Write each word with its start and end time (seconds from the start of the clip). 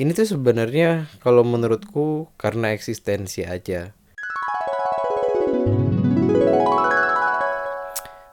ini 0.00 0.16
tuh 0.16 0.24
sebenarnya 0.24 1.12
kalau 1.20 1.44
menurutku 1.44 2.32
karena 2.40 2.72
eksistensi 2.72 3.44
aja. 3.44 3.92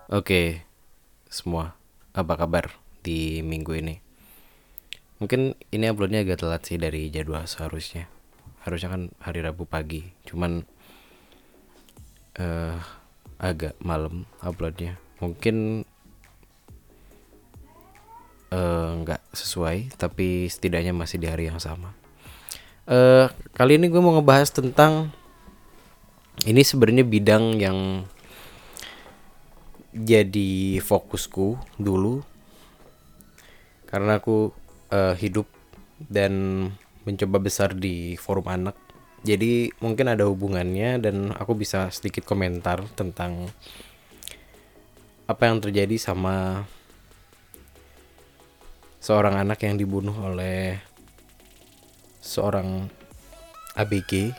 Oke, 0.07 0.63
semua 1.27 1.75
apa 2.15 2.39
kabar 2.39 2.71
di 3.03 3.43
minggu 3.43 3.75
ini? 3.83 3.99
Mungkin 5.19 5.59
ini 5.75 5.91
uploadnya 5.91 6.23
agak 6.23 6.39
telat 6.39 6.63
sih 6.63 6.79
dari 6.79 7.11
jadwal 7.11 7.43
seharusnya. 7.43 8.07
Harusnya 8.63 8.87
kan 8.87 9.11
hari 9.19 9.43
Rabu 9.43 9.67
pagi, 9.67 10.07
cuman 10.23 10.63
uh, 12.39 12.79
agak 13.43 13.75
malam 13.83 14.23
uploadnya. 14.39 14.95
Mungkin 15.19 15.83
uh, 18.51 19.03
nggak 19.03 19.21
sesuai, 19.33 19.97
tapi 19.99 20.47
setidaknya 20.47 20.95
masih 20.95 21.17
di 21.19 21.27
hari 21.27 21.47
yang 21.49 21.59
sama. 21.59 21.91
Uh, 22.87 23.27
kali 23.51 23.75
ini 23.75 23.91
gue 23.91 23.99
mau 23.99 24.15
ngebahas 24.15 24.47
tentang 24.51 25.11
ini 26.47 26.63
sebenarnya 26.63 27.03
bidang 27.03 27.59
yang 27.59 28.07
jadi 29.91 30.77
fokusku 30.79 31.57
dulu 31.81 32.21
karena 33.89 34.21
aku 34.21 34.53
uh, 34.93 35.15
hidup 35.17 35.49
dan 35.97 36.31
mencoba 37.07 37.41
besar 37.41 37.73
di 37.73 38.13
forum 38.19 38.45
anak 38.45 38.77
jadi 39.25 39.73
mungkin 39.81 40.13
ada 40.13 40.29
hubungannya 40.29 41.01
dan 41.01 41.33
aku 41.33 41.57
bisa 41.57 41.89
sedikit 41.89 42.23
komentar 42.27 42.85
tentang 42.93 43.49
apa 45.25 45.43
yang 45.49 45.57
terjadi 45.59 45.97
sama 45.97 46.63
seorang 48.97 49.37
anak 49.37 49.63
yang 49.63 49.77
dibunuh 49.77 50.13
oleh 50.13 50.81
seorang 52.21 52.89
ABG 53.77 54.33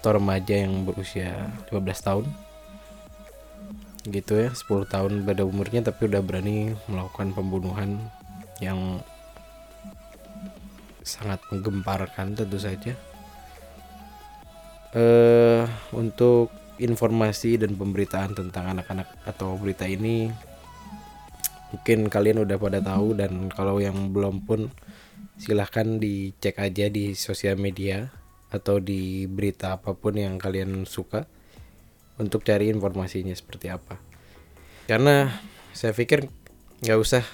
atau 0.00 0.20
remaja 0.20 0.66
yang 0.66 0.84
berusia 0.84 1.48
15 1.72 2.06
tahun. 2.06 2.26
Gitu 4.04 4.32
ya 4.36 4.52
10 4.52 4.84
tahun 4.84 5.12
beda 5.24 5.48
umurnya 5.48 5.80
tapi 5.80 6.12
udah 6.12 6.20
berani 6.20 6.76
melakukan 6.90 7.32
pembunuhan 7.32 7.96
yang 8.60 9.00
sangat 11.00 11.40
menggemparkan 11.48 12.36
tentu 12.36 12.60
saja. 12.60 12.92
Uh, 14.94 15.66
untuk 15.90 16.54
informasi 16.78 17.58
dan 17.58 17.74
pemberitaan 17.74 18.34
tentang 18.34 18.74
anak-anak 18.74 19.10
atau 19.26 19.58
berita 19.58 19.86
ini 19.86 20.30
mungkin 21.74 22.06
kalian 22.06 22.46
udah 22.46 22.54
pada 22.54 22.78
tahu 22.78 23.18
dan 23.18 23.50
kalau 23.50 23.82
yang 23.82 24.14
belum 24.14 24.46
pun 24.46 24.70
silahkan 25.34 25.98
dicek 25.98 26.62
aja 26.62 26.86
di 26.86 27.18
sosial 27.18 27.58
media 27.58 28.14
atau 28.54 28.78
di 28.78 29.26
berita 29.26 29.74
apa 29.74 29.98
pun 29.98 30.14
yang 30.14 30.38
kalian 30.38 30.86
suka 30.86 31.26
untuk 32.22 32.46
cari 32.46 32.70
informasinya 32.70 33.34
seperti 33.34 33.74
apa. 33.74 33.98
Karena 34.86 35.26
saya 35.74 35.90
pikir 35.90 36.30
nggak 36.86 36.98
usah 37.02 37.26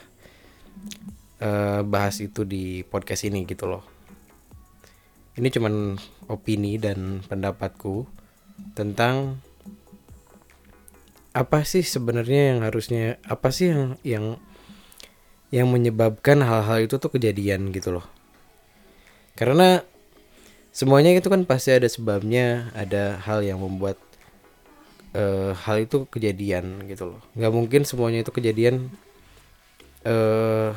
uh, 1.45 1.85
bahas 1.85 2.17
itu 2.25 2.49
di 2.49 2.81
podcast 2.89 3.29
ini 3.29 3.45
gitu 3.45 3.69
loh. 3.69 3.85
Ini 5.37 5.53
cuman 5.53 6.01
opini 6.33 6.81
dan 6.81 7.21
pendapatku 7.29 8.09
tentang 8.73 9.45
apa 11.31 11.63
sih 11.63 11.87
sebenarnya 11.87 12.55
yang 12.55 12.61
harusnya 12.67 13.23
apa 13.23 13.55
sih 13.55 13.71
yang 13.71 13.95
yang 14.03 14.25
yang 15.51 15.67
menyebabkan 15.71 16.43
hal-hal 16.43 16.87
itu 16.87 16.99
tuh 16.99 17.11
kejadian 17.11 17.71
gitu 17.75 17.99
loh? 17.99 18.07
Karena 19.39 19.83
semuanya 20.71 21.15
itu 21.15 21.27
kan 21.31 21.43
pasti 21.47 21.75
ada 21.75 21.87
sebabnya 21.87 22.71
ada 22.75 23.19
hal 23.23 23.43
yang 23.43 23.59
membuat 23.63 23.99
uh, 25.15 25.55
hal 25.55 25.83
itu 25.83 26.07
kejadian 26.11 26.87
gitu 26.87 27.15
loh. 27.15 27.21
Nggak 27.35 27.53
mungkin 27.55 27.83
semuanya 27.87 28.23
itu 28.23 28.31
kejadian 28.35 28.91
uh, 30.07 30.75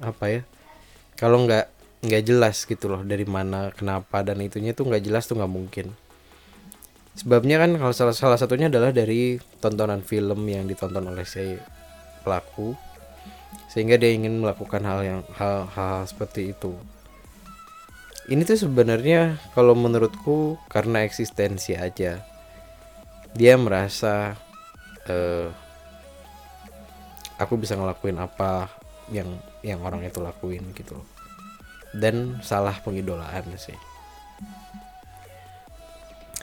apa 0.00 0.24
ya 0.28 0.40
kalau 1.16 1.48
nggak 1.48 1.72
nggak 2.04 2.22
jelas 2.22 2.68
gitu 2.68 2.92
loh 2.92 3.00
dari 3.02 3.24
mana 3.24 3.72
kenapa 3.72 4.20
dan 4.20 4.38
itunya 4.44 4.76
tuh 4.76 4.86
nggak 4.86 5.02
jelas 5.02 5.24
tuh 5.24 5.40
nggak 5.40 5.52
mungkin 5.52 5.96
sebabnya 7.16 7.56
kan 7.56 7.74
kalau 7.80 7.94
salah 7.96 8.12
salah 8.12 8.38
satunya 8.38 8.68
adalah 8.68 8.92
dari 8.92 9.40
tontonan 9.58 10.04
film 10.04 10.44
yang 10.46 10.68
ditonton 10.68 11.08
oleh 11.08 11.24
si 11.24 11.56
pelaku 12.20 12.76
sehingga 13.72 13.96
dia 13.96 14.12
ingin 14.12 14.40
melakukan 14.44 14.84
hal 14.84 15.00
yang 15.02 15.20
hal 15.36 15.68
hal 15.72 16.04
seperti 16.04 16.52
itu. 16.52 16.76
Ini 18.26 18.42
tuh 18.42 18.58
sebenarnya 18.68 19.38
kalau 19.54 19.72
menurutku 19.78 20.58
karena 20.68 21.06
eksistensi 21.06 21.78
aja. 21.78 22.20
Dia 23.36 23.54
merasa 23.60 24.32
uh, 25.06 25.48
aku 27.36 27.54
bisa 27.60 27.76
ngelakuin 27.76 28.16
apa 28.16 28.72
yang 29.12 29.28
yang 29.60 29.84
orang 29.84 30.02
itu 30.08 30.24
lakuin 30.24 30.72
gitu. 30.72 30.96
Dan 31.92 32.40
salah 32.40 32.76
pengidolaan 32.80 33.44
sih 33.60 33.76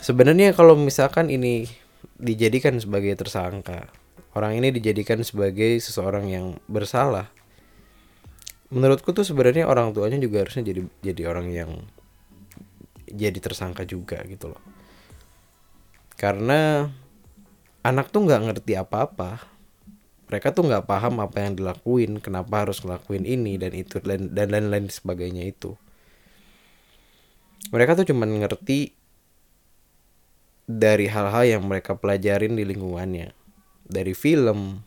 sebenarnya 0.04 0.52
kalau 0.52 0.76
misalkan 0.76 1.32
ini 1.32 1.72
dijadikan 2.20 2.76
sebagai 2.78 3.16
tersangka 3.16 3.88
orang 4.36 4.60
ini 4.60 4.76
dijadikan 4.76 5.24
sebagai 5.24 5.80
seseorang 5.80 6.28
yang 6.28 6.46
bersalah 6.68 7.32
menurutku 8.74 9.14
tuh 9.14 9.24
sebenarnya 9.24 9.70
orang 9.70 9.94
tuanya 9.94 10.18
juga 10.18 10.42
harusnya 10.42 10.66
jadi 10.66 10.82
jadi 11.06 11.22
orang 11.30 11.48
yang 11.54 11.72
jadi 13.14 13.38
tersangka 13.38 13.86
juga 13.86 14.26
gitu 14.26 14.50
loh. 14.50 14.62
Karena 16.18 16.90
anak 17.86 18.10
tuh 18.10 18.26
nggak 18.26 18.42
ngerti 18.50 18.74
apa-apa. 18.74 19.54
Mereka 20.28 20.50
tuh 20.58 20.66
nggak 20.66 20.90
paham 20.90 21.22
apa 21.22 21.46
yang 21.46 21.54
dilakuin 21.54 22.18
kenapa 22.18 22.66
harus 22.66 22.82
ngelakuin 22.82 23.30
ini 23.30 23.62
dan 23.62 23.70
itu 23.78 24.02
dan 24.02 24.34
dan 24.34 24.50
lain-lain 24.50 24.90
sebagainya 24.90 25.46
itu. 25.46 25.78
Mereka 27.70 27.94
tuh 28.02 28.10
cuman 28.10 28.42
ngerti 28.42 28.98
dari 30.70 31.12
hal-hal 31.12 31.60
yang 31.60 31.64
mereka 31.68 32.00
pelajarin 32.00 32.56
di 32.56 32.64
lingkungannya. 32.64 33.36
Dari 33.84 34.16
film 34.16 34.82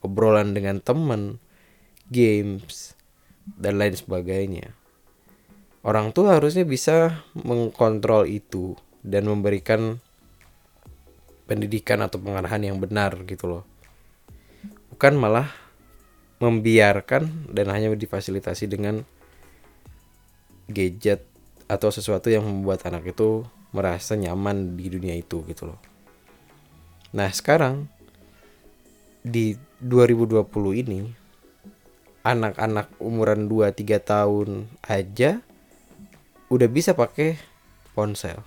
obrolan 0.00 0.56
dengan 0.56 0.80
temen 0.80 1.42
games 2.08 2.94
dan 3.58 3.78
lain 3.78 3.94
sebagainya. 3.94 4.72
Orang 5.80 6.12
tua 6.12 6.36
harusnya 6.36 6.68
bisa 6.68 7.24
mengkontrol 7.32 8.28
itu 8.28 8.76
dan 9.00 9.24
memberikan 9.24 9.96
pendidikan 11.48 12.04
atau 12.04 12.20
pengarahan 12.20 12.60
yang 12.60 12.76
benar 12.78 13.16
gitu 13.24 13.48
loh. 13.48 13.64
Bukan 14.92 15.16
malah 15.16 15.48
membiarkan 16.40 17.52
dan 17.52 17.72
hanya 17.72 17.92
difasilitasi 17.92 18.68
dengan 18.68 19.02
gadget 20.68 21.24
atau 21.66 21.88
sesuatu 21.88 22.28
yang 22.28 22.44
membuat 22.44 22.84
anak 22.86 23.12
itu 23.12 23.44
merasa 23.70 24.18
nyaman 24.18 24.74
di 24.74 24.86
dunia 24.90 25.14
itu 25.14 25.42
gitu 25.46 25.70
loh 25.70 25.80
nah 27.10 27.30
sekarang 27.30 27.90
di 29.20 29.58
2020 29.82 30.46
ini 30.86 31.00
anak-anak 32.22 32.92
umuran 33.00 33.48
2-3 33.48 34.00
tahun 34.00 34.48
aja 34.84 35.40
udah 36.50 36.68
bisa 36.68 36.92
pakai 36.92 37.40
ponsel 37.96 38.42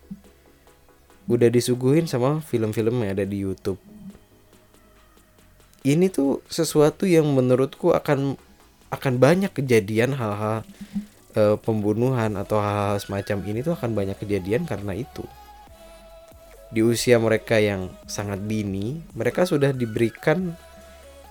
udah 1.28 1.48
disuguhin 1.48 2.08
sama 2.08 2.44
film-film 2.44 3.04
yang 3.04 3.16
ada 3.16 3.26
di 3.28 3.38
YouTube. 3.44 3.80
Ini 5.84 6.08
tuh 6.12 6.40
sesuatu 6.48 7.04
yang 7.04 7.28
menurutku 7.28 7.92
akan 7.92 8.40
akan 8.92 9.14
banyak 9.20 9.52
kejadian 9.52 10.16
hal-hal 10.16 10.64
e, 11.34 11.58
pembunuhan 11.60 12.38
atau 12.40 12.62
hal-hal 12.62 12.98
semacam 13.02 13.38
ini 13.50 13.60
tuh 13.66 13.74
akan 13.76 13.92
banyak 13.98 14.18
kejadian 14.18 14.64
karena 14.64 14.94
itu. 14.96 15.26
Di 16.74 16.82
usia 16.82 17.22
mereka 17.22 17.62
yang 17.62 17.94
sangat 18.10 18.42
dini, 18.46 19.02
mereka 19.14 19.46
sudah 19.46 19.70
diberikan 19.76 20.58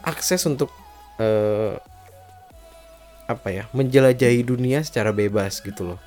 akses 0.03 0.47
untuk 0.47 0.71
e, 1.19 1.29
apa 3.27 3.49
ya, 3.49 3.65
menjelajahi 3.73 4.43
dunia 4.44 4.82
secara 4.85 5.11
bebas 5.11 5.62
gitu 5.62 5.94
loh 5.94 6.00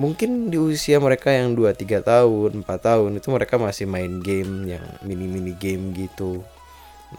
mungkin 0.00 0.48
di 0.48 0.56
usia 0.56 0.96
mereka 0.96 1.28
yang 1.28 1.52
2-3 1.52 2.00
tahun 2.00 2.64
4 2.64 2.88
tahun 2.88 3.20
itu 3.20 3.28
mereka 3.28 3.60
masih 3.60 3.84
main 3.84 4.24
game 4.24 4.72
yang 4.72 4.80
mini-mini 5.04 5.52
game 5.60 5.92
gitu 5.92 6.40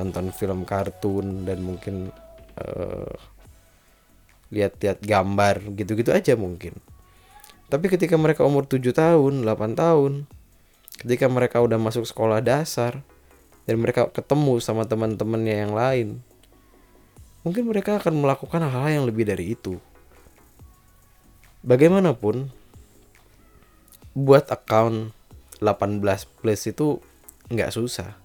nonton 0.02 0.34
film 0.34 0.66
kartun 0.66 1.46
dan 1.46 1.62
mungkin 1.62 2.10
uh, 2.58 3.14
lihat-lihat 4.52 5.00
gambar 5.02 5.64
gitu-gitu 5.74 6.12
aja 6.12 6.36
mungkin. 6.36 6.76
Tapi 7.72 7.88
ketika 7.88 8.20
mereka 8.20 8.44
umur 8.44 8.68
7 8.68 8.92
tahun 8.92 9.48
8 9.48 9.80
tahun 9.80 10.28
ketika 11.00 11.26
mereka 11.32 11.64
udah 11.64 11.80
masuk 11.82 12.06
sekolah 12.06 12.44
dasar 12.44 13.02
dan 13.66 13.80
mereka 13.80 14.12
ketemu 14.12 14.60
sama 14.60 14.86
teman-temannya 14.86 15.56
yang 15.66 15.74
lain 15.74 16.22
mungkin 17.42 17.66
mereka 17.66 17.98
akan 17.98 18.22
melakukan 18.22 18.62
hal-hal 18.62 19.02
yang 19.02 19.06
lebih 19.10 19.26
dari 19.26 19.58
itu. 19.58 19.82
Bagaimanapun 21.66 22.50
buat 24.14 24.50
account 24.50 25.14
18 25.62 26.02
plus 26.42 26.62
itu 26.70 27.02
nggak 27.50 27.74
susah. 27.74 28.18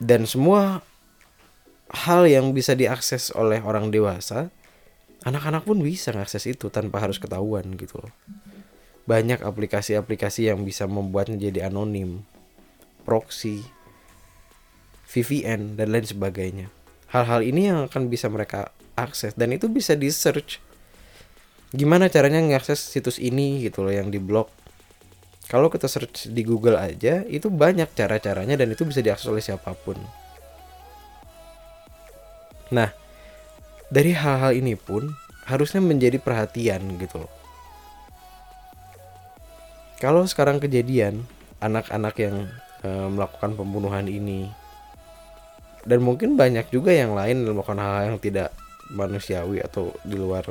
Dan 0.00 0.24
semua 0.24 0.80
hal 1.90 2.26
yang 2.26 2.54
bisa 2.54 2.78
diakses 2.78 3.34
oleh 3.34 3.58
orang 3.62 3.90
dewasa 3.90 4.50
anak-anak 5.26 5.68
pun 5.68 5.82
bisa 5.84 6.14
mengakses 6.14 6.48
itu 6.48 6.72
tanpa 6.72 7.02
harus 7.02 7.20
ketahuan 7.20 7.76
gitu 7.76 8.00
loh. 8.00 8.12
Banyak 9.04 9.42
aplikasi-aplikasi 9.42 10.48
yang 10.48 10.62
bisa 10.62 10.86
membuatnya 10.86 11.50
jadi 11.50 11.68
anonim 11.68 12.24
proxy 13.02 13.66
VPN 15.10 15.74
dan 15.74 15.90
lain 15.90 16.06
sebagainya. 16.06 16.66
Hal-hal 17.10 17.42
ini 17.42 17.68
yang 17.68 17.90
akan 17.90 18.06
bisa 18.06 18.30
mereka 18.30 18.70
akses 18.94 19.34
dan 19.34 19.50
itu 19.50 19.66
bisa 19.66 19.96
di 19.96 20.12
search 20.12 20.60
gimana 21.70 22.10
caranya 22.10 22.42
mengakses 22.42 22.82
situs 22.82 23.16
ini 23.22 23.62
gitu 23.64 23.86
loh 23.86 23.94
yang 23.94 24.10
diblok 24.10 24.50
kalau 25.46 25.70
kita 25.70 25.86
search 25.86 26.30
di 26.30 26.42
Google 26.42 26.78
aja 26.78 27.22
itu 27.26 27.46
banyak 27.46 27.94
cara-caranya 27.94 28.58
dan 28.58 28.74
itu 28.74 28.82
bisa 28.82 29.00
diakses 29.00 29.30
oleh 29.30 29.42
siapa 29.42 29.72
pun 29.72 29.96
nah 32.70 32.94
dari 33.90 34.14
hal-hal 34.14 34.54
ini 34.54 34.78
pun 34.78 35.10
harusnya 35.50 35.82
menjadi 35.82 36.22
perhatian 36.22 36.94
gitu 37.02 37.26
loh. 37.26 37.32
Kalau 39.98 40.24
sekarang 40.24 40.62
kejadian 40.62 41.26
anak-anak 41.60 42.14
yang 42.16 42.48
e, 42.80 42.88
melakukan 42.88 43.58
pembunuhan 43.58 44.06
ini 44.06 44.48
dan 45.84 46.00
mungkin 46.00 46.38
banyak 46.38 46.70
juga 46.70 46.94
yang 46.94 47.12
lain 47.12 47.44
melakukan 47.44 47.82
hal-hal 47.82 48.14
yang 48.14 48.20
tidak 48.22 48.54
manusiawi 48.94 49.64
atau 49.64 49.94
di 50.02 50.12
luar 50.18 50.44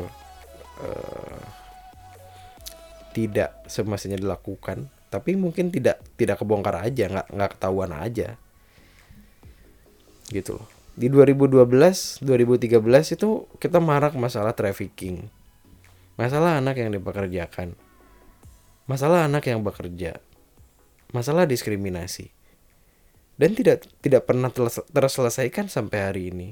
uh, 0.80 1.42
tidak 3.14 3.62
semestinya 3.70 4.18
dilakukan 4.18 4.90
tapi 5.12 5.38
mungkin 5.38 5.70
tidak 5.70 6.02
tidak 6.18 6.42
kebongkar 6.42 6.82
aja 6.82 7.06
nggak 7.14 7.28
nggak 7.30 7.52
ketahuan 7.58 7.94
aja. 7.94 8.42
Gitu 10.34 10.58
loh 10.58 10.79
di 11.00 11.08
2012 11.08 12.28
2013 12.28 13.16
itu 13.16 13.48
kita 13.56 13.80
marak 13.80 14.20
masalah 14.20 14.52
trafficking. 14.52 15.32
Masalah 16.20 16.60
anak 16.60 16.76
yang 16.76 16.92
dipekerjakan. 16.92 17.80
Masalah 18.84 19.32
anak 19.32 19.48
yang 19.48 19.64
bekerja. 19.64 20.20
Masalah 21.16 21.48
diskriminasi. 21.48 22.36
Dan 23.40 23.56
tidak 23.56 23.88
tidak 24.04 24.28
pernah 24.28 24.52
terselesaikan 24.92 25.72
sampai 25.72 26.00
hari 26.04 26.24
ini. 26.36 26.50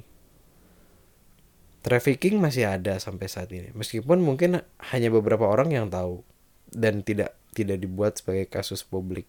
Trafficking 1.83 2.39
masih 2.39 2.71
ada 2.71 2.95
sampai 3.03 3.27
saat 3.27 3.51
ini, 3.51 3.71
meskipun 3.75 4.19
mungkin 4.19 4.63
hanya 4.91 5.07
beberapa 5.11 5.47
orang 5.47 5.71
yang 5.71 5.87
tahu 5.91 6.23
dan 6.71 7.03
tidak 7.03 7.35
tidak 7.51 7.83
dibuat 7.83 8.19
sebagai 8.19 8.47
kasus 8.47 8.87
publik. 8.87 9.27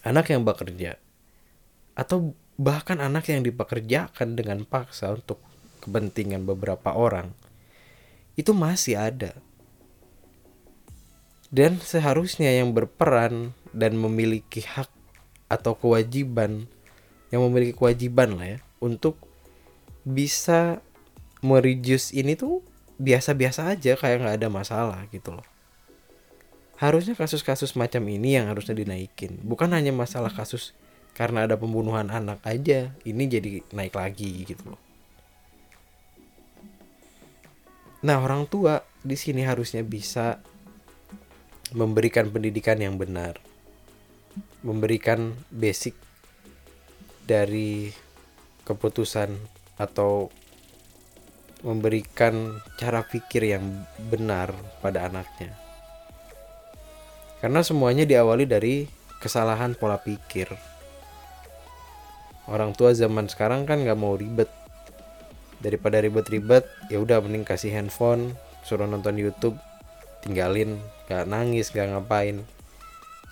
Anak 0.00 0.32
yang 0.32 0.44
bekerja. 0.44 0.96
Atau 1.96 2.36
bahkan 2.54 3.02
anak 3.02 3.30
yang 3.30 3.42
dipekerjakan 3.42 4.38
dengan 4.38 4.62
paksa 4.62 5.14
untuk 5.14 5.42
kepentingan 5.82 6.46
beberapa 6.46 6.94
orang 6.94 7.34
itu 8.34 8.50
masih 8.54 8.98
ada. 8.98 9.34
Dan 11.54 11.78
seharusnya 11.78 12.50
yang 12.50 12.74
berperan 12.74 13.54
dan 13.70 13.94
memiliki 13.94 14.62
hak 14.66 14.90
atau 15.46 15.78
kewajiban 15.78 16.66
yang 17.30 17.46
memiliki 17.46 17.74
kewajiban 17.74 18.38
lah 18.38 18.58
ya 18.58 18.60
untuk 18.82 19.18
bisa 20.06 20.82
mereduce 21.42 22.14
ini 22.14 22.38
tuh 22.38 22.62
biasa-biasa 22.98 23.74
aja 23.74 23.98
kayak 23.98 24.22
nggak 24.22 24.36
ada 24.38 24.48
masalah 24.48 25.00
gitu 25.10 25.34
loh 25.34 25.46
harusnya 26.78 27.14
kasus-kasus 27.18 27.74
macam 27.74 28.02
ini 28.06 28.38
yang 28.38 28.50
harusnya 28.50 28.74
dinaikin 28.78 29.38
bukan 29.42 29.70
hanya 29.74 29.90
masalah 29.90 30.30
kasus 30.30 30.76
karena 31.14 31.46
ada 31.48 31.56
pembunuhan 31.56 32.10
anak 32.10 32.42
aja 32.44 32.92
ini 33.06 33.24
jadi 33.30 33.62
naik 33.70 33.94
lagi 33.94 34.44
gitu 34.44 34.74
loh 34.74 34.82
nah 38.04 38.20
orang 38.20 38.44
tua 38.44 38.84
di 39.00 39.16
sini 39.16 39.46
harusnya 39.46 39.80
bisa 39.80 40.42
memberikan 41.72 42.28
pendidikan 42.28 42.76
yang 42.76 43.00
benar 43.00 43.40
memberikan 44.60 45.32
basic 45.48 45.94
dari 47.24 47.88
keputusan 48.64 49.32
atau 49.76 50.28
memberikan 51.64 52.60
cara 52.76 53.00
pikir 53.08 53.56
yang 53.56 53.64
benar 54.12 54.52
pada 54.84 55.08
anaknya. 55.08 55.56
Karena 57.40 57.64
semuanya 57.64 58.04
diawali 58.04 58.44
dari 58.44 58.84
kesalahan 59.20 59.72
pola 59.72 59.96
pikir. 60.00 60.52
Orang 62.44 62.76
tua 62.76 62.92
zaman 62.92 63.28
sekarang 63.30 63.64
kan 63.64 63.80
nggak 63.80 63.96
mau 63.96 64.16
ribet. 64.16 64.48
Daripada 65.64 65.96
ribet-ribet, 65.96 66.68
ya 66.92 67.00
udah 67.00 67.24
mending 67.24 67.48
kasih 67.48 67.72
handphone, 67.72 68.36
suruh 68.68 68.84
nonton 68.84 69.16
YouTube, 69.16 69.56
tinggalin, 70.20 70.76
gak 71.08 71.24
nangis, 71.24 71.72
gak 71.72 71.88
ngapain. 71.88 72.44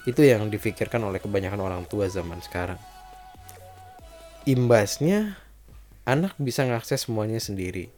Itu 0.08 0.24
yang 0.24 0.48
difikirkan 0.48 1.04
oleh 1.04 1.20
kebanyakan 1.20 1.60
orang 1.60 1.82
tua 1.84 2.08
zaman 2.08 2.40
sekarang. 2.40 2.80
Imbasnya, 4.48 5.36
anak 6.08 6.36
bisa 6.40 6.64
mengakses 6.64 7.04
semuanya 7.04 7.36
sendiri 7.36 7.92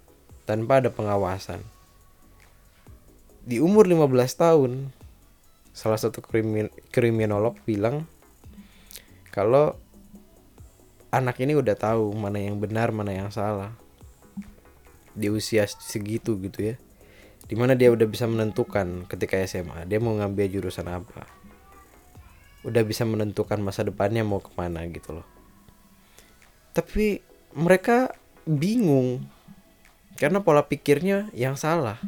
tanpa 0.45 0.83
ada 0.83 0.91
pengawasan. 0.91 1.63
Di 3.45 3.61
umur 3.61 3.89
15 3.89 4.13
tahun, 4.35 4.73
salah 5.75 5.99
satu 5.99 6.23
krimin 6.23 6.71
kriminolog 6.95 7.59
bilang 7.67 8.07
kalau 9.35 9.77
anak 11.15 11.39
ini 11.39 11.55
udah 11.55 11.79
tahu 11.79 12.11
mana 12.15 12.43
yang 12.43 12.59
benar, 12.59 12.91
mana 12.91 13.15
yang 13.15 13.31
salah. 13.31 13.75
Di 15.15 15.31
usia 15.31 15.67
segitu 15.67 16.35
gitu 16.43 16.75
ya. 16.75 16.77
Di 17.45 17.55
mana 17.55 17.79
dia 17.79 17.93
udah 17.93 18.09
bisa 18.09 18.27
menentukan 18.27 19.07
ketika 19.07 19.39
SMA 19.47 19.87
dia 19.87 20.01
mau 20.01 20.17
ngambil 20.17 20.49
jurusan 20.49 20.89
apa 20.89 21.45
udah 22.65 22.83
bisa 22.83 23.05
menentukan 23.05 23.61
masa 23.61 23.85
depannya 23.85 24.25
mau 24.25 24.41
ke 24.41 24.49
mana 24.57 24.89
gitu 24.89 25.21
loh 25.21 25.27
tapi 26.73 27.21
mereka 27.53 28.11
bingung 28.49 29.29
karena 30.17 30.41
pola 30.41 30.65
pikirnya 30.65 31.29
yang 31.37 31.61
salah 31.61 32.01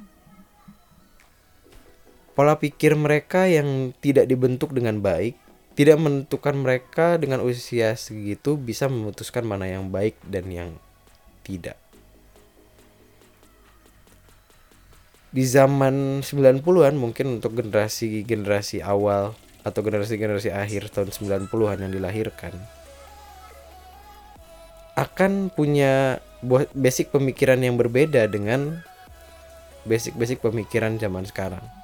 pola 2.33 2.57
pikir 2.57 2.97
mereka 2.97 3.45
yang 3.47 3.93
tidak 4.01 4.27
dibentuk 4.27 4.73
dengan 4.73 4.99
baik 5.05 5.37
tidak 5.77 6.01
menentukan 6.01 6.57
mereka 6.57 7.21
dengan 7.21 7.45
usia 7.45 7.93
segitu 7.95 8.57
bisa 8.57 8.89
memutuskan 8.89 9.45
mana 9.45 9.69
yang 9.69 9.93
baik 9.93 10.17
dan 10.25 10.49
yang 10.49 10.71
tidak 11.45 11.77
di 15.37 15.45
zaman 15.45 16.25
90-an 16.25 16.97
mungkin 16.97 17.37
untuk 17.37 17.61
generasi-generasi 17.61 18.81
awal 18.81 19.37
atau 19.69 19.81
generasi-generasi 19.85 20.49
akhir 20.49 20.89
tahun 20.97 21.13
90-an 21.13 21.77
yang 21.85 21.93
dilahirkan 21.93 22.57
akan 24.97 25.53
punya 25.53 26.25
basic 26.73 27.13
pemikiran 27.13 27.61
yang 27.61 27.77
berbeda 27.77 28.25
dengan 28.33 28.81
basic-basic 29.85 30.41
pemikiran 30.41 30.97
zaman 30.97 31.29
sekarang. 31.29 31.76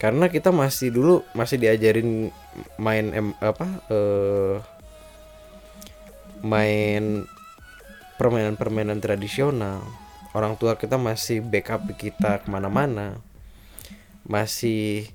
Karena 0.00 0.32
kita 0.32 0.48
masih 0.48 0.88
dulu 0.88 1.20
masih 1.36 1.60
diajarin 1.60 2.32
main 2.80 3.12
em, 3.12 3.36
apa 3.36 3.84
uh, 3.92 4.56
main 6.40 7.28
permainan-permainan 8.16 8.96
tradisional. 9.04 9.84
Orang 10.32 10.56
tua 10.56 10.80
kita 10.80 10.96
masih 10.96 11.44
backup 11.44 11.84
kita 12.00 12.40
ke 12.40 12.48
mana-mana. 12.48 13.20
Masih 14.24 15.12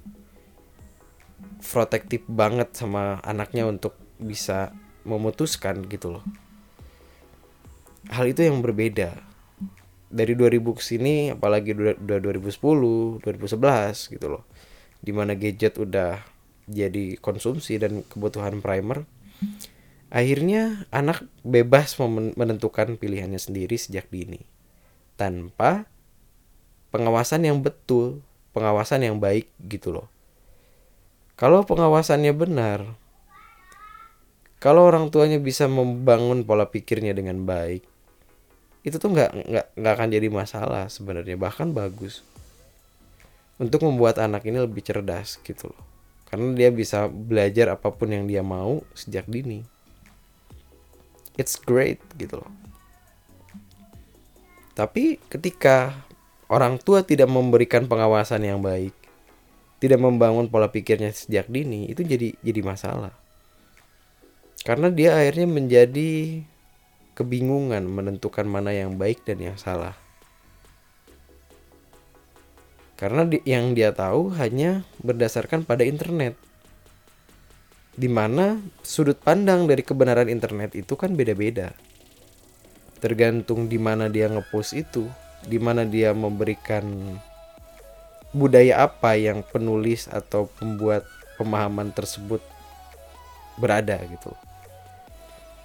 protektif 1.66 2.22
banget 2.30 2.78
sama 2.78 3.18
anaknya 3.26 3.66
untuk 3.66 3.98
bisa 4.22 4.70
memutuskan 5.02 5.82
gitu 5.90 6.22
loh. 6.22 6.26
Hal 8.14 8.30
itu 8.30 8.46
yang 8.46 8.62
berbeda. 8.62 9.18
Dari 10.14 10.38
2000 10.38 10.78
ke 10.78 10.82
sini 10.86 11.34
apalagi 11.34 11.74
udah 11.74 12.22
2010 12.22 13.26
2011 13.26 14.14
gitu 14.14 14.30
loh 14.30 14.46
di 15.06 15.14
mana 15.14 15.38
gadget 15.38 15.78
udah 15.78 16.26
jadi 16.66 17.22
konsumsi 17.22 17.78
dan 17.78 18.02
kebutuhan 18.10 18.58
primer 18.58 19.06
akhirnya 20.10 20.90
anak 20.90 21.22
bebas 21.46 21.94
menentukan 22.34 22.98
pilihannya 22.98 23.38
sendiri 23.38 23.78
sejak 23.78 24.10
dini 24.10 24.42
tanpa 25.14 25.86
pengawasan 26.90 27.46
yang 27.46 27.62
betul 27.62 28.26
pengawasan 28.56 29.04
yang 29.04 29.20
baik 29.20 29.52
gitu 29.68 29.92
loh. 29.92 30.08
Kalau 31.36 31.68
pengawasannya 31.68 32.32
benar, 32.32 32.96
kalau 34.64 34.88
orang 34.88 35.12
tuanya 35.12 35.36
bisa 35.36 35.68
membangun 35.68 36.48
pola 36.48 36.72
pikirnya 36.72 37.12
dengan 37.12 37.44
baik, 37.44 37.84
itu 38.88 38.96
tuh 38.96 39.12
nggak 39.12 39.32
nggak 39.52 39.66
nggak 39.76 39.94
akan 40.00 40.10
jadi 40.16 40.28
masalah 40.32 40.88
sebenarnya 40.88 41.36
bahkan 41.36 41.76
bagus 41.76 42.24
untuk 43.56 43.88
membuat 43.88 44.20
anak 44.20 44.44
ini 44.48 44.60
lebih 44.60 44.84
cerdas 44.84 45.40
gitu 45.44 45.72
loh. 45.72 45.84
Karena 46.28 46.52
dia 46.52 46.70
bisa 46.74 47.08
belajar 47.08 47.72
apa 47.72 47.94
pun 47.94 48.12
yang 48.12 48.28
dia 48.28 48.44
mau 48.44 48.84
sejak 48.92 49.30
dini. 49.30 49.64
It's 51.40 51.56
great 51.60 52.02
gitu 52.20 52.44
loh. 52.44 52.52
Tapi 54.76 55.24
ketika 55.32 56.04
orang 56.52 56.76
tua 56.78 57.08
tidak 57.08 57.32
memberikan 57.32 57.88
pengawasan 57.88 58.44
yang 58.44 58.60
baik 58.60 58.92
tidak 59.80 60.00
membangun 60.00 60.48
pola 60.48 60.72
pikirnya 60.72 61.12
sejak 61.12 61.48
dini 61.52 61.92
itu 61.92 62.02
jadi 62.02 62.36
jadi 62.42 62.62
masalah. 62.64 63.14
Karena 64.66 64.90
dia 64.90 65.14
akhirnya 65.14 65.46
menjadi 65.46 66.42
kebingungan 67.14 67.86
menentukan 67.86 68.50
mana 68.50 68.74
yang 68.74 68.98
baik 68.98 69.22
dan 69.24 69.40
yang 69.40 69.58
salah. 69.62 69.94
Karena 72.96 73.28
di, 73.28 73.44
yang 73.44 73.76
dia 73.76 73.92
tahu 73.92 74.32
hanya 74.40 74.88
berdasarkan 75.04 75.68
pada 75.68 75.84
internet. 75.84 76.40
Di 77.96 78.12
mana 78.12 78.60
sudut 78.84 79.20
pandang 79.20 79.68
dari 79.68 79.84
kebenaran 79.84 80.28
internet 80.28 80.76
itu 80.76 80.96
kan 81.00 81.16
beda-beda. 81.16 81.76
Tergantung 83.00 83.68
di 83.68 83.80
mana 83.80 84.08
dia 84.08 84.32
ngepost 84.32 84.76
itu, 84.76 85.08
di 85.44 85.60
mana 85.60 85.84
dia 85.84 86.12
memberikan 86.16 86.84
budaya 88.36 88.84
apa 88.84 89.16
yang 89.16 89.48
penulis 89.48 90.12
atau 90.12 90.52
pembuat 90.60 91.08
pemahaman 91.40 91.96
tersebut 91.96 92.44
berada 93.56 93.96
gitu 94.04 94.36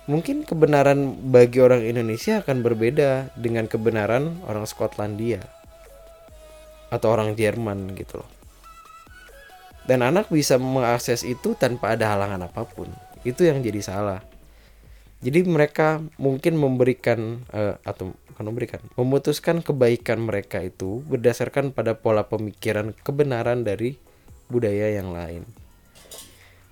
mungkin 0.07 0.43
kebenaran 0.43 1.19
bagi 1.31 1.63
orang 1.63 1.87
Indonesia 1.87 2.43
akan 2.43 2.63
berbeda 2.63 3.35
dengan 3.39 3.67
kebenaran 3.67 4.43
orang 4.47 4.67
Skotlandia 4.67 5.43
atau 6.91 7.09
orang 7.15 7.39
Jerman 7.39 7.95
gitu 7.95 8.21
loh. 8.21 8.31
Dan 9.89 10.05
anak 10.05 10.29
bisa 10.29 10.61
mengakses 10.61 11.25
itu 11.25 11.57
tanpa 11.57 11.97
ada 11.97 12.15
halangan 12.15 12.47
apa 12.47 12.63
pun. 12.69 12.87
Itu 13.25 13.49
yang 13.49 13.65
jadi 13.65 13.81
salah. 13.81 14.21
Jadi 15.21 15.45
mereka 15.45 16.01
mungkin 16.17 16.57
memberikan 16.57 17.45
uh, 17.53 17.77
atau 17.85 18.13
bukan 18.33 18.45
memberikan, 18.45 18.81
memutuskan 18.97 19.61
kebaikan 19.61 20.25
mereka 20.25 20.65
itu 20.65 21.05
berdasarkan 21.05 21.77
pada 21.77 21.93
pola 21.97 22.25
pemikiran 22.25 22.97
kebenaran 23.05 23.65
dari 23.65 24.01
budaya 24.49 24.97
yang 24.97 25.13
lain. 25.13 25.45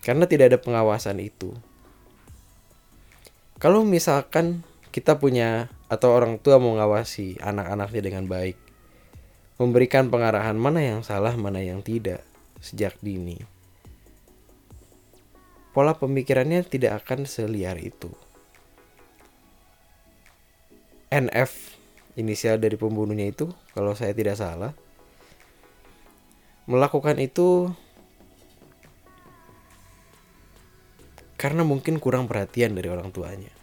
Karena 0.01 0.25
tidak 0.25 0.57
ada 0.57 0.59
pengawasan 0.61 1.21
itu 1.21 1.53
kalau 3.59 3.83
misalkan 3.83 4.63
kita 4.95 5.19
punya 5.19 5.67
atau 5.91 6.15
orang 6.15 6.39
tua 6.39 6.63
mau 6.63 6.79
ngawasi 6.79 7.43
anak-anaknya 7.43 8.03
dengan 8.07 8.25
baik 8.31 8.55
memberikan 9.59 10.09
pengarahan 10.09 10.55
mana 10.55 10.81
yang 10.81 11.01
salah 11.03 11.35
mana 11.35 11.61
yang 11.61 11.83
tidak 11.83 12.23
sejak 12.63 12.95
dini 13.03 13.39
pola 15.75 15.95
pemikirannya 15.99 16.63
tidak 16.65 17.05
akan 17.05 17.27
seliar 17.27 17.77
itu 17.79 18.11
NF 21.11 21.75
inisial 22.15 22.59
dari 22.59 22.75
pembunuhnya 22.79 23.31
itu 23.31 23.51
kalau 23.75 23.93
saya 23.95 24.15
tidak 24.15 24.39
salah 24.39 24.73
melakukan 26.69 27.17
itu 27.19 27.73
karena 31.39 31.63
mungkin 31.63 32.03
kurang 32.03 32.27
perhatian 32.27 32.75
dari 32.75 32.91
orang 32.91 33.15
tuanya. 33.15 33.55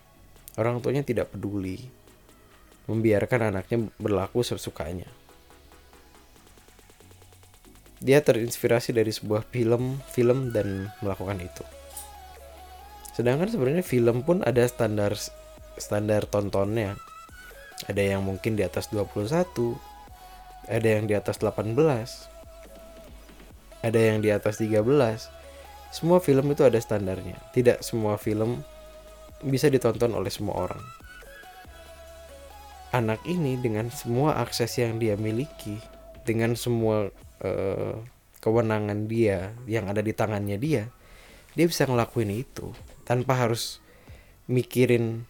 Orang 0.55 0.79
tuanya 0.79 1.03
tidak 1.03 1.35
peduli, 1.35 1.91
membiarkan 2.87 3.51
anaknya 3.51 3.91
berlaku 3.99 4.39
sesukanya. 4.41 5.11
Dia 8.05 8.21
terinspirasi 8.21 8.93
dari 8.93 9.09
sebuah 9.09 9.41
film, 9.49 9.97
film 10.13 10.53
dan 10.53 10.93
melakukan 11.01 11.41
itu. 11.41 11.65
Sedangkan 13.17 13.49
sebenarnya 13.49 13.81
film 13.81 14.21
pun 14.21 14.45
ada 14.45 14.61
standar 14.69 15.17
standar 15.81 16.29
tontonnya. 16.29 16.93
Ada 17.89 18.15
yang 18.15 18.21
mungkin 18.21 18.53
di 18.53 18.61
atas 18.61 18.93
21, 18.93 19.73
ada 20.69 20.87
yang 20.87 21.09
di 21.09 21.17
atas 21.17 21.41
18, 21.41 21.75
ada 23.81 23.99
yang 23.99 24.21
di 24.21 24.29
atas 24.29 24.61
13 24.61 24.85
semua 25.95 26.19
film 26.19 26.51
itu 26.51 26.67
ada 26.67 26.75
standarnya. 26.75 27.39
Tidak 27.55 27.79
semua 27.79 28.19
film 28.19 28.59
bisa 29.39 29.71
ditonton 29.71 30.11
oleh 30.11 30.27
semua 30.27 30.67
orang. 30.67 30.83
Anak 32.91 33.23
ini 33.23 33.55
dengan 33.55 33.87
semua 33.87 34.35
akses 34.43 34.75
yang 34.75 34.99
dia 34.99 35.15
miliki, 35.15 35.79
dengan 36.27 36.59
semua 36.59 37.07
uh, 37.41 37.99
kewenangan 38.39 39.09
dia 39.09 39.55
yang 39.65 39.89
ada 39.89 39.99
di 39.99 40.13
tangannya 40.13 40.55
dia, 40.61 40.91
dia 41.57 41.65
bisa 41.65 41.89
ngelakuin 41.89 42.31
itu 42.31 42.71
tanpa 43.03 43.35
harus 43.35 43.81
mikirin 44.45 45.25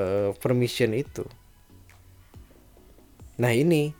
uh, 0.00 0.32
permission 0.40 0.96
itu. 0.96 1.26
Nah 3.36 3.52
ini 3.52 3.92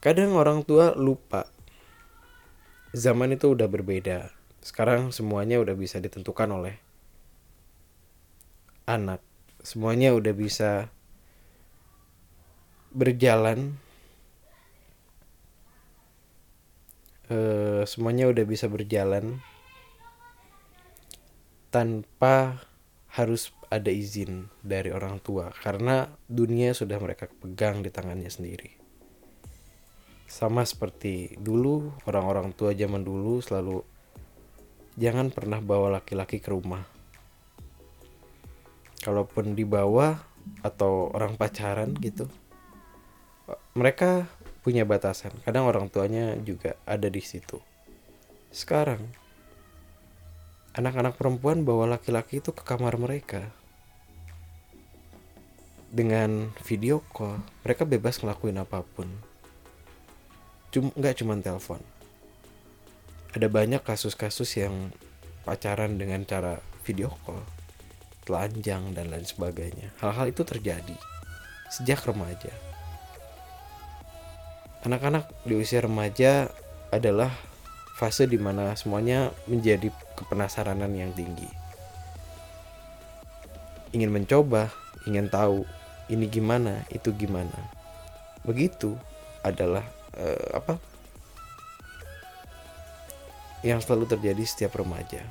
kadang 0.00 0.34
orang 0.34 0.64
tua 0.64 0.96
lupa 0.96 1.48
zaman 2.96 3.36
itu 3.36 3.52
udah 3.52 3.68
berbeda 3.68 4.36
sekarang 4.66 5.14
semuanya 5.14 5.62
udah 5.62 5.78
bisa 5.78 6.02
ditentukan 6.02 6.50
oleh 6.50 6.74
anak. 8.82 9.22
Semuanya 9.62 10.10
udah 10.10 10.34
bisa 10.34 10.90
berjalan. 12.90 13.78
Uh, 17.26 17.82
semuanya 17.82 18.30
udah 18.30 18.46
bisa 18.46 18.70
berjalan 18.70 19.42
tanpa 21.74 22.62
harus 23.10 23.50
ada 23.72 23.90
izin 23.90 24.46
dari 24.62 24.94
orang 24.94 25.18
tua 25.18 25.50
karena 25.64 26.06
dunia 26.30 26.70
sudah 26.70 27.02
mereka 27.02 27.26
pegang 27.26 27.82
di 27.82 27.90
tangannya 27.90 28.30
sendiri. 28.30 28.70
Sama 30.30 30.62
seperti 30.62 31.34
dulu 31.38 31.90
orang-orang 32.06 32.54
tua 32.54 32.74
zaman 32.76 33.02
dulu 33.02 33.42
selalu 33.42 33.82
jangan 34.94 35.34
pernah 35.34 35.58
bawa 35.58 35.98
laki-laki 35.98 36.38
ke 36.38 36.50
rumah. 36.50 36.84
Kalaupun 39.02 39.54
dibawa 39.54 40.18
atau 40.62 41.10
orang 41.14 41.38
pacaran 41.38 41.94
gitu, 41.98 42.26
mereka 43.74 44.26
punya 44.66 44.82
batasan. 44.82 45.30
Kadang 45.46 45.70
orang 45.70 45.86
tuanya 45.86 46.34
juga 46.42 46.74
ada 46.82 47.06
di 47.06 47.22
situ. 47.22 47.62
Sekarang, 48.50 49.06
anak-anak 50.74 51.14
perempuan 51.14 51.62
bawa 51.62 51.86
laki-laki 51.94 52.42
itu 52.42 52.50
ke 52.50 52.66
kamar 52.66 52.98
mereka. 52.98 53.46
Dengan 55.86 56.50
video 56.66 56.98
call, 57.14 57.38
mereka 57.62 57.86
bebas 57.86 58.18
ngelakuin 58.18 58.58
apa 58.58 58.82
pun. 58.82 59.06
Cuma 60.74 60.90
nggak 60.98 61.22
cuma 61.22 61.38
telepon 61.38 61.78
ada 63.36 63.52
banyak 63.52 63.84
kasus-kasus 63.84 64.48
yang 64.56 64.88
pacaran 65.44 66.00
dengan 66.00 66.24
cara 66.24 66.56
video 66.88 67.12
call, 67.28 67.44
telanjang 68.24 68.96
dan 68.96 69.12
lain 69.12 69.28
sebagainya. 69.28 69.92
Hal-hal 70.00 70.32
itu 70.32 70.40
terjadi 70.40 70.96
sejak 71.68 72.00
remaja. 72.08 72.48
Anak-anak 74.86 75.26
di 75.42 75.58
usia 75.58 75.82
remaja 75.82 76.46
adalah 76.94 77.34
fase 77.98 78.30
di 78.30 78.38
mana 78.38 78.70
semuanya 78.78 79.34
menjadi 79.50 79.90
kepenasaranan 80.14 80.94
yang 80.94 81.10
tinggi. 81.10 81.50
Ingin 83.90 84.14
mencoba, 84.14 84.70
ingin 85.10 85.26
tahu 85.26 85.66
ini 86.06 86.30
gimana, 86.30 86.86
itu 86.94 87.10
gimana. 87.18 87.58
Begitu 88.46 88.94
adalah 89.42 89.82
uh, 90.14 90.54
apa 90.54 90.78
yang 93.66 93.82
selalu 93.82 94.06
terjadi 94.06 94.46
setiap 94.46 94.78
remaja. 94.78 95.26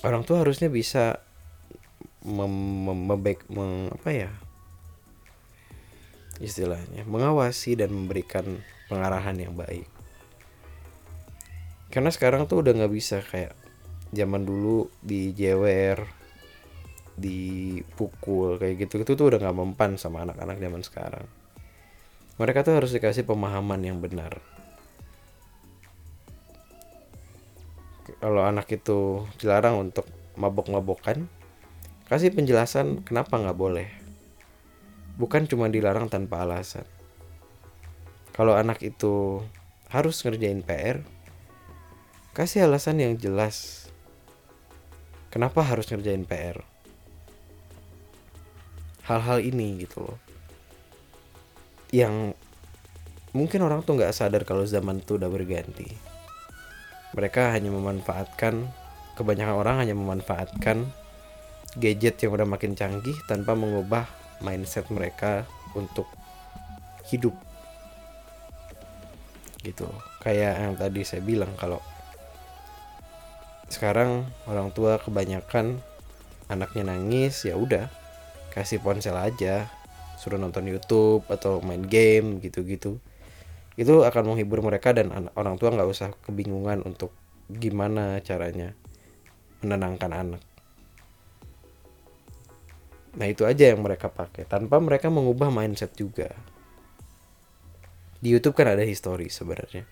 Orang 0.00 0.24
tua 0.24 0.40
harusnya 0.40 0.72
bisa 0.72 1.20
mem, 2.24 2.48
mem, 2.88 3.20
mem, 3.52 3.92
apa 3.92 4.08
ya 4.08 4.32
istilahnya 6.42 7.06
mengawasi 7.06 7.78
dan 7.78 7.94
memberikan 7.94 8.62
pengarahan 8.90 9.38
yang 9.38 9.54
baik. 9.54 9.86
Karena 11.90 12.10
sekarang 12.10 12.50
tuh 12.50 12.62
udah 12.62 12.74
nggak 12.74 12.94
bisa 12.94 13.22
kayak 13.22 13.54
zaman 14.10 14.42
dulu 14.42 14.90
di 14.98 15.30
jewer, 15.30 16.02
dipukul 17.14 18.58
kayak 18.58 18.86
gitu 18.86 19.06
itu 19.06 19.12
tuh 19.14 19.26
udah 19.30 19.38
nggak 19.38 19.58
mempan 19.58 19.94
sama 19.94 20.26
anak-anak 20.26 20.58
zaman 20.58 20.82
sekarang. 20.82 21.26
Mereka 22.34 22.66
tuh 22.66 22.74
harus 22.82 22.90
dikasih 22.90 23.22
pemahaman 23.22 23.78
yang 23.86 24.02
benar 24.02 24.42
kalau 28.24 28.40
anak 28.44 28.68
itu 28.72 29.24
dilarang 29.40 29.90
untuk 29.90 30.08
mabok-mabokan 30.40 31.28
kasih 32.08 32.32
penjelasan 32.32 33.04
kenapa 33.04 33.40
nggak 33.40 33.58
boleh 33.58 33.88
bukan 35.14 35.46
cuma 35.46 35.70
dilarang 35.70 36.10
tanpa 36.10 36.42
alasan. 36.42 36.86
Kalau 38.34 38.58
anak 38.58 38.82
itu 38.82 39.38
harus 39.94 40.18
ngerjain 40.26 40.66
PR, 40.66 40.98
kasih 42.34 42.66
alasan 42.66 42.98
yang 42.98 43.14
jelas. 43.14 43.86
Kenapa 45.30 45.62
harus 45.62 45.86
ngerjain 45.86 46.26
PR? 46.26 46.58
Hal-hal 49.06 49.38
ini 49.38 49.86
gitu 49.86 50.02
loh. 50.02 50.18
Yang 51.94 52.34
mungkin 53.30 53.62
orang 53.62 53.86
tuh 53.86 53.94
nggak 53.94 54.14
sadar 54.14 54.42
kalau 54.42 54.66
zaman 54.66 54.98
tuh 54.98 55.22
udah 55.22 55.30
berganti. 55.30 55.86
Mereka 57.14 57.54
hanya 57.54 57.70
memanfaatkan, 57.70 58.66
kebanyakan 59.14 59.54
orang 59.54 59.76
hanya 59.86 59.94
memanfaatkan 59.94 60.90
gadget 61.78 62.18
yang 62.22 62.34
udah 62.34 62.46
makin 62.46 62.74
canggih 62.74 63.14
tanpa 63.30 63.54
mengubah 63.54 64.23
mindset 64.44 64.84
mereka 64.92 65.48
untuk 65.72 66.04
hidup. 67.08 67.32
Gitu. 69.64 69.88
Kayak 70.20 70.54
yang 70.60 70.74
tadi 70.76 71.00
saya 71.08 71.24
bilang 71.24 71.56
kalau 71.56 71.80
sekarang 73.72 74.28
orang 74.44 74.68
tua 74.76 75.00
kebanyakan 75.00 75.80
anaknya 76.52 76.92
nangis 76.92 77.48
ya 77.48 77.56
udah 77.56 77.88
kasih 78.52 78.78
ponsel 78.84 79.16
aja 79.16 79.66
suruh 80.20 80.36
nonton 80.38 80.68
YouTube 80.68 81.24
atau 81.32 81.64
main 81.64 81.82
game 81.82 82.44
gitu-gitu. 82.44 83.00
Itu 83.74 84.06
akan 84.06 84.36
menghibur 84.36 84.62
mereka 84.62 84.94
dan 84.94 85.10
orang 85.34 85.58
tua 85.58 85.74
nggak 85.74 85.88
usah 85.90 86.12
kebingungan 86.22 86.84
untuk 86.84 87.10
gimana 87.48 88.20
caranya 88.22 88.76
menenangkan 89.64 90.12
anak 90.12 90.53
Nah 93.14 93.26
itu 93.30 93.46
aja 93.46 93.70
yang 93.70 93.80
mereka 93.82 94.10
pakai 94.10 94.46
tanpa 94.46 94.82
mereka 94.82 95.06
mengubah 95.06 95.50
mindset 95.54 95.94
juga. 95.94 96.34
Di 98.18 98.32
YouTube 98.32 98.58
kan 98.58 98.74
ada 98.74 98.82
history 98.82 99.30
sebenarnya. 99.30 99.86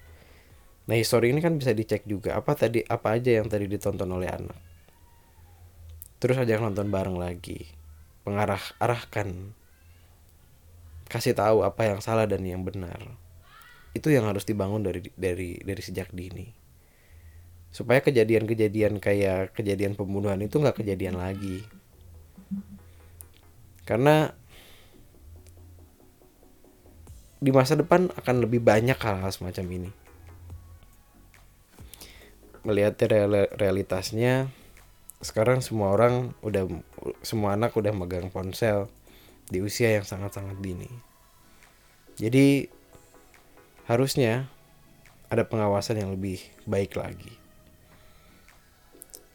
Nah 0.90 0.96
history 0.98 1.30
ini 1.30 1.38
kan 1.38 1.54
bisa 1.54 1.70
dicek 1.70 2.02
juga 2.08 2.34
apa 2.34 2.58
tadi 2.58 2.82
apa 2.82 3.14
aja 3.14 3.38
yang 3.38 3.46
tadi 3.46 3.70
ditonton 3.70 4.10
oleh 4.10 4.26
anak. 4.26 4.58
Terus 6.18 6.38
aja 6.38 6.58
nonton 6.58 6.90
bareng 6.90 7.18
lagi, 7.18 7.66
pengarah 8.22 8.62
arahkan, 8.78 9.54
kasih 11.10 11.34
tahu 11.34 11.66
apa 11.66 11.90
yang 11.90 11.98
salah 11.98 12.26
dan 12.26 12.42
yang 12.42 12.62
benar. 12.62 12.98
Itu 13.94 14.10
yang 14.10 14.26
harus 14.26 14.46
dibangun 14.46 14.82
dari 14.82 15.02
dari 15.14 15.58
dari 15.62 15.82
sejak 15.82 16.10
dini 16.10 16.62
supaya 17.72 18.04
kejadian-kejadian 18.04 19.00
kayak 19.00 19.56
kejadian 19.56 19.96
pembunuhan 19.96 20.36
itu 20.44 20.60
nggak 20.60 20.84
kejadian 20.84 21.16
lagi 21.16 21.64
karena 23.92 24.32
di 27.44 27.52
masa 27.52 27.76
depan 27.76 28.08
akan 28.16 28.40
lebih 28.40 28.64
banyak 28.64 28.96
hal-hal 28.96 29.28
semacam 29.28 29.66
ini. 29.68 29.90
Melihat 32.64 32.96
realitasnya 33.52 34.48
sekarang 35.20 35.60
semua 35.60 35.92
orang 35.92 36.32
udah 36.40 36.72
semua 37.20 37.52
anak 37.52 37.76
udah 37.76 37.92
megang 37.92 38.32
ponsel 38.32 38.88
di 39.52 39.60
usia 39.60 39.92
yang 39.92 40.08
sangat-sangat 40.08 40.56
dini. 40.64 40.88
Jadi 42.16 42.72
harusnya 43.92 44.48
ada 45.28 45.44
pengawasan 45.44 46.00
yang 46.00 46.16
lebih 46.16 46.40
baik 46.64 46.96
lagi. 46.96 47.36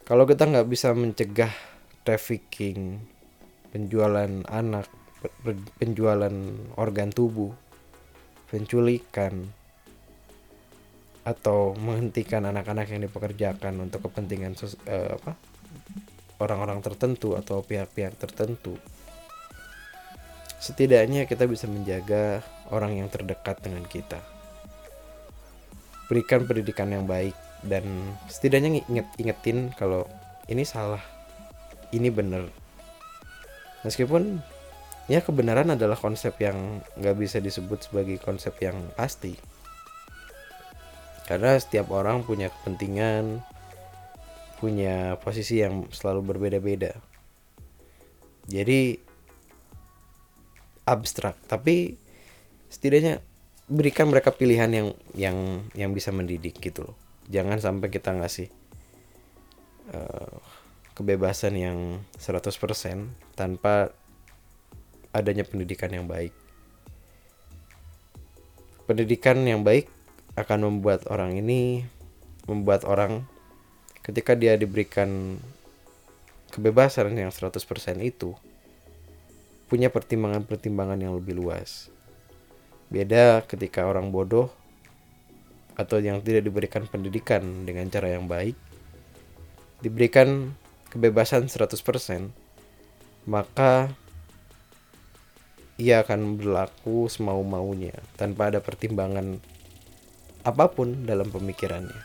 Kalau 0.02 0.26
kita 0.26 0.50
nggak 0.50 0.66
bisa 0.66 0.98
mencegah 0.98 1.54
trafficking 2.02 3.06
penjualan 3.72 4.32
anak, 4.48 4.88
penjualan 5.78 6.34
organ 6.78 7.10
tubuh, 7.12 7.52
penculikan, 8.48 9.52
atau 11.28 11.76
menghentikan 11.76 12.48
anak-anak 12.48 12.88
yang 12.88 13.04
dipekerjakan 13.04 13.84
untuk 13.84 14.08
kepentingan 14.08 14.56
uh, 14.56 15.20
apa 15.20 15.36
orang-orang 16.40 16.80
tertentu 16.80 17.36
atau 17.36 17.60
pihak-pihak 17.60 18.16
tertentu. 18.16 18.80
Setidaknya 20.58 21.28
kita 21.28 21.44
bisa 21.46 21.68
menjaga 21.68 22.40
orang 22.72 23.04
yang 23.04 23.12
terdekat 23.12 23.60
dengan 23.60 23.84
kita. 23.84 24.24
Berikan 26.08 26.48
pendidikan 26.48 26.88
yang 26.88 27.04
baik 27.04 27.36
dan 27.68 27.84
setidaknya 28.32 28.80
inget 28.88 29.08
ingetin 29.20 29.76
kalau 29.76 30.08
ini 30.48 30.64
salah, 30.64 31.04
ini 31.92 32.08
benar, 32.08 32.48
meskipun 33.82 34.42
ya 35.08 35.24
kebenaran 35.24 35.74
adalah 35.74 35.96
konsep 35.96 36.36
yang 36.40 36.84
nggak 37.00 37.18
bisa 37.18 37.38
disebut 37.38 37.90
sebagai 37.90 38.18
konsep 38.22 38.54
yang 38.62 38.78
pasti. 38.94 39.36
Karena 41.28 41.60
setiap 41.60 41.92
orang 41.92 42.24
punya 42.24 42.48
kepentingan 42.48 43.44
punya 44.58 45.20
posisi 45.22 45.62
yang 45.62 45.86
selalu 45.94 46.34
berbeda-beda. 46.34 46.98
Jadi 48.48 48.98
abstrak. 50.88 51.36
Tapi 51.46 52.00
setidaknya 52.72 53.20
berikan 53.68 54.08
mereka 54.08 54.32
pilihan 54.32 54.72
yang 54.72 54.88
yang 55.14 55.38
yang 55.76 55.92
bisa 55.92 56.16
mendidik 56.16 56.58
gitu 56.64 56.88
loh. 56.88 56.96
Jangan 57.28 57.60
sampai 57.60 57.92
kita 57.92 58.16
ngasih 58.16 58.48
uh, 59.92 60.36
kebebasan 60.98 61.54
yang 61.54 61.78
100% 62.18 62.50
tanpa 63.38 63.94
adanya 65.14 65.46
pendidikan 65.46 65.94
yang 65.94 66.10
baik. 66.10 66.34
Pendidikan 68.90 69.46
yang 69.46 69.62
baik 69.62 69.86
akan 70.34 70.66
membuat 70.66 71.06
orang 71.14 71.38
ini 71.38 71.86
membuat 72.50 72.82
orang 72.90 73.30
ketika 74.02 74.34
dia 74.34 74.58
diberikan 74.58 75.38
kebebasan 76.50 77.14
yang 77.14 77.30
100% 77.30 77.62
itu 78.02 78.34
punya 79.70 79.94
pertimbangan-pertimbangan 79.94 80.98
yang 80.98 81.14
lebih 81.14 81.38
luas. 81.38 81.94
Beda 82.90 83.46
ketika 83.46 83.86
orang 83.86 84.10
bodoh 84.10 84.50
atau 85.78 86.02
yang 86.02 86.26
tidak 86.26 86.50
diberikan 86.50 86.90
pendidikan 86.90 87.70
dengan 87.70 87.86
cara 87.94 88.18
yang 88.18 88.26
baik 88.26 88.58
diberikan 89.84 90.58
kebebasan 90.92 91.52
100%, 91.52 92.32
maka 93.28 93.92
ia 95.78 96.02
akan 96.02 96.42
berlaku 96.42 97.06
semau-maunya 97.06 97.94
tanpa 98.18 98.50
ada 98.50 98.60
pertimbangan 98.64 99.38
apa 100.42 100.66
pun 100.74 101.06
dalam 101.06 101.30
pemikirannya. 101.30 102.02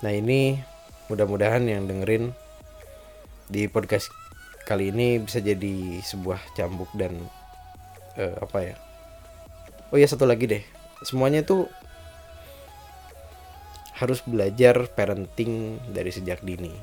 Nah, 0.00 0.12
ini 0.12 0.56
mudah-mudahan 1.12 1.68
yang 1.68 1.84
dengerin 1.84 2.32
di 3.48 3.68
podcast 3.68 4.08
kali 4.64 4.88
ini 4.88 5.20
bisa 5.20 5.44
jadi 5.44 6.00
sebuah 6.00 6.40
cambuk 6.56 6.88
dan 6.96 7.12
uh, 8.16 8.40
apa 8.40 8.72
ya? 8.72 8.76
Oh 9.92 10.00
ya 10.00 10.08
satu 10.08 10.24
lagi 10.24 10.48
deh. 10.48 10.64
Semuanya 11.04 11.44
itu 11.44 11.68
harus 13.94 14.20
belajar 14.26 14.90
parenting 14.90 15.78
dari 15.94 16.10
sejak 16.10 16.42
dini. 16.42 16.74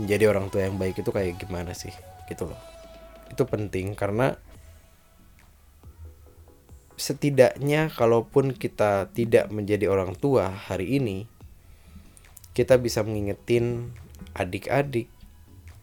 Menjadi 0.00 0.32
orang 0.32 0.48
tua 0.48 0.66
yang 0.66 0.80
baik 0.80 1.04
itu 1.04 1.10
kayak 1.12 1.38
gimana 1.38 1.76
sih? 1.76 1.92
Gitu 2.26 2.48
loh. 2.48 2.58
Itu 3.28 3.44
penting 3.44 3.92
karena 3.92 4.34
setidaknya 6.96 7.92
kalaupun 7.92 8.56
kita 8.56 9.12
tidak 9.12 9.52
menjadi 9.52 9.92
orang 9.92 10.16
tua 10.16 10.48
hari 10.50 10.98
ini, 10.98 11.28
kita 12.56 12.80
bisa 12.80 13.04
mengingetin 13.04 13.92
adik-adik 14.32 15.10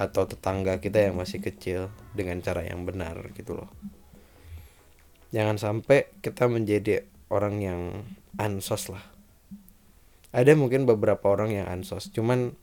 atau 0.01 0.25
tetangga 0.25 0.81
kita 0.81 0.97
yang 0.97 1.19
masih 1.19 1.37
kecil 1.43 1.93
dengan 2.17 2.41
cara 2.41 2.65
yang 2.65 2.87
benar 2.89 3.21
gitu 3.37 3.53
loh. 3.53 3.69
Jangan 5.29 5.61
sampai 5.61 6.09
kita 6.19 6.49
menjadi 6.49 7.05
orang 7.31 7.55
yang 7.61 7.81
ansos 8.39 8.91
lah. 8.91 9.03
Ada 10.31 10.55
mungkin 10.55 10.87
beberapa 10.87 11.27
orang 11.27 11.51
yang 11.51 11.67
ansos 11.67 12.07
cuman 12.15 12.55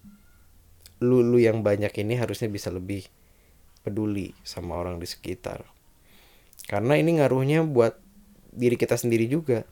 lu 0.98 1.20
lu 1.22 1.38
yang 1.38 1.60
banyak 1.62 1.92
ini 2.00 2.18
harusnya 2.18 2.48
bisa 2.50 2.72
lebih 2.72 3.06
peduli 3.84 4.34
sama 4.42 4.76
orang 4.76 4.98
di 4.98 5.06
sekitar. 5.06 5.64
Karena 6.68 7.00
ini 7.00 7.16
ngaruhnya 7.20 7.64
buat 7.64 7.96
diri 8.52 8.76
kita 8.76 8.98
sendiri 8.98 9.24
juga. 9.30 9.64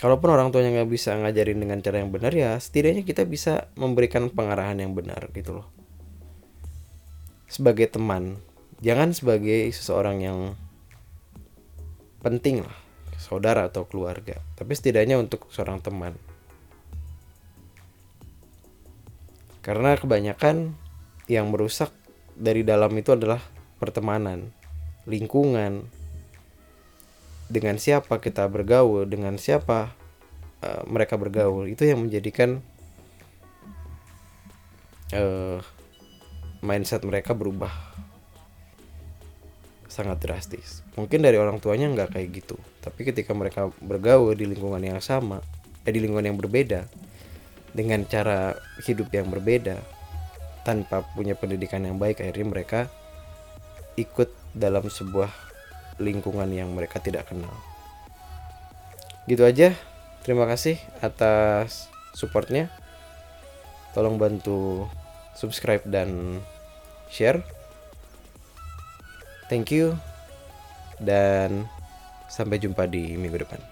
Kalaupun 0.00 0.34
orang 0.34 0.50
tuanya 0.50 0.82
nggak 0.82 0.90
bisa 0.90 1.14
ngajarin 1.14 1.62
dengan 1.62 1.78
cara 1.78 2.02
yang 2.02 2.10
benar 2.10 2.34
ya 2.34 2.58
setidaknya 2.58 3.06
kita 3.06 3.22
bisa 3.22 3.70
memberikan 3.78 4.34
pengarahan 4.34 4.82
yang 4.82 4.98
benar 4.98 5.30
gitu 5.30 5.62
loh. 5.62 5.66
Sebagai 7.46 7.86
teman 7.86 8.42
jangan 8.82 9.14
sebagai 9.14 9.70
seseorang 9.70 10.18
yang 10.18 10.38
penting 12.22 12.62
lah 12.62 12.78
saudara 13.18 13.68
atau 13.70 13.86
keluarga. 13.86 14.38
Tapi 14.58 14.72
setidaknya 14.74 15.18
untuk 15.18 15.46
seorang 15.50 15.78
teman. 15.78 16.18
Karena 19.62 19.94
kebanyakan 19.94 20.74
yang 21.30 21.54
merusak 21.54 21.94
dari 22.34 22.66
dalam 22.66 22.90
itu 22.98 23.14
adalah 23.14 23.38
pertemanan 23.78 24.50
lingkungan. 25.06 25.86
Dengan 27.52 27.76
siapa 27.76 28.16
kita 28.16 28.48
bergaul 28.48 29.04
dengan 29.04 29.36
siapa 29.36 29.92
uh, 30.64 30.82
mereka 30.88 31.20
bergaul 31.20 31.68
itu 31.68 31.84
yang 31.84 32.00
menjadikan 32.00 32.64
uh, 35.12 35.60
mindset 36.64 37.04
mereka 37.04 37.36
berubah 37.36 37.91
sangat 39.92 40.24
drastis. 40.24 40.80
Mungkin 40.96 41.20
dari 41.20 41.36
orang 41.36 41.60
tuanya 41.60 41.92
nggak 41.92 42.16
kayak 42.16 42.28
gitu, 42.32 42.56
tapi 42.80 43.04
ketika 43.04 43.36
mereka 43.36 43.68
bergaul 43.84 44.32
di 44.32 44.48
lingkungan 44.48 44.80
yang 44.80 45.04
sama, 45.04 45.44
eh 45.84 45.92
di 45.92 46.00
lingkungan 46.00 46.32
yang 46.32 46.40
berbeda, 46.40 46.88
dengan 47.76 48.08
cara 48.08 48.56
hidup 48.88 49.12
yang 49.12 49.28
berbeda, 49.28 49.76
tanpa 50.64 51.04
punya 51.12 51.36
pendidikan 51.36 51.84
yang 51.84 52.00
baik, 52.00 52.24
akhirnya 52.24 52.48
mereka 52.48 52.80
ikut 54.00 54.32
dalam 54.56 54.88
sebuah 54.88 55.28
lingkungan 56.00 56.48
yang 56.48 56.72
mereka 56.72 56.96
tidak 57.02 57.28
kenal. 57.28 57.52
Gitu 59.28 59.44
aja. 59.44 59.76
Terima 60.22 60.46
kasih 60.46 60.78
atas 61.02 61.90
supportnya. 62.14 62.70
Tolong 63.92 64.16
bantu 64.16 64.86
subscribe 65.34 65.82
dan 65.84 66.40
share. 67.10 67.42
Thank 69.52 69.68
you 69.68 70.00
dan 70.96 71.68
sampai 72.32 72.56
jumpa 72.56 72.88
di 72.88 73.20
minggu 73.20 73.44
depan. 73.44 73.71